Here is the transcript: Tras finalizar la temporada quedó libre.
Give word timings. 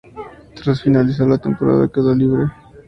Tras 0.55 0.81
finalizar 0.81 1.27
la 1.27 1.37
temporada 1.37 1.87
quedó 1.87 2.15
libre. 2.15 2.45